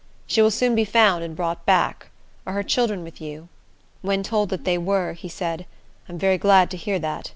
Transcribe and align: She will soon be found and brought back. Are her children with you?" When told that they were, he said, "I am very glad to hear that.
She 0.25 0.41
will 0.41 0.49
soon 0.49 0.73
be 0.73 0.83
found 0.83 1.23
and 1.23 1.35
brought 1.35 1.63
back. 1.63 2.09
Are 2.47 2.53
her 2.53 2.63
children 2.63 3.03
with 3.03 3.21
you?" 3.21 3.49
When 4.01 4.23
told 4.23 4.49
that 4.49 4.63
they 4.63 4.79
were, 4.79 5.13
he 5.13 5.29
said, 5.29 5.67
"I 6.09 6.13
am 6.13 6.17
very 6.17 6.39
glad 6.39 6.71
to 6.71 6.75
hear 6.77 6.97
that. 6.97 7.29